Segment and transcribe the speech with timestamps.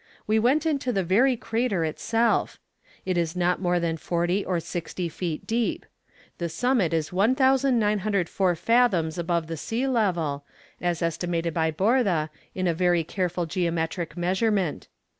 [0.25, 2.59] We went into the very crater itself.
[3.05, 5.85] It is not more than forty or sixty feet deep.
[6.39, 10.43] The summit is 1904 fathoms above the sea level,
[10.81, 14.87] as estimated by Borda in a very careful geometric measurement....